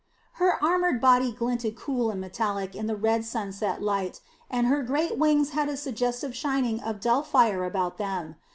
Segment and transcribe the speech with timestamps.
[0.41, 5.19] Her armored body glinted cool and metallic in the red sunset light, and her great
[5.19, 8.37] wings had a suggestive shining of dull fire about them.